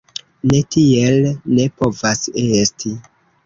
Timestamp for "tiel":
0.75-1.29